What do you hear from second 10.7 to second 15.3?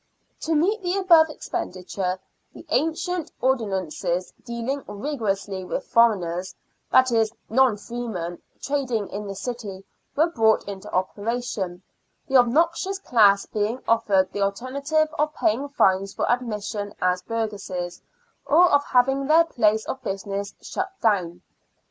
operation, the obnoxious class being offered the alternative